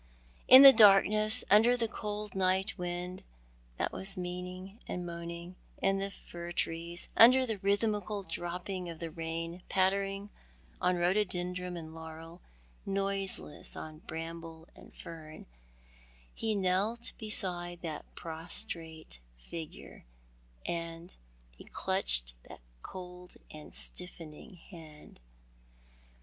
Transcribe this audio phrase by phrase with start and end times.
[0.47, 3.23] In the darkness, under the cold night wind
[3.77, 10.31] that was moaniug in the fir trees, under the rhythmical dropping of the rain, pattering
[10.81, 12.41] on rhododendron and laurel,
[12.83, 15.45] noiseless on bramble and fern,
[16.33, 20.05] he knelt beside that prostrate figure;
[20.65, 25.19] he clutched that cold and stiffening hand.